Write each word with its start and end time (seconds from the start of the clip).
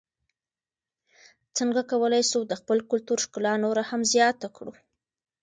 څنګه 1.57 1.81
کولای 1.91 2.23
سو 2.31 2.39
د 2.51 2.53
خپل 2.61 2.77
کلتور 2.91 3.17
ښکلا 3.25 3.53
نوره 3.63 3.83
هم 3.89 4.01
زیاته 4.13 4.47
کړو؟ 4.55 4.73